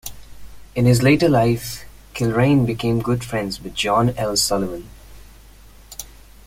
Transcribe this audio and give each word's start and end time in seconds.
In 0.73 0.87
his 0.87 1.03
later 1.03 1.29
life, 1.29 1.85
Kilrain 2.15 2.65
became 2.65 3.03
good 3.03 3.23
friends 3.23 3.61
with 3.61 3.75
John 3.75 4.17
L. 4.17 4.35
Sullivan. 4.35 4.89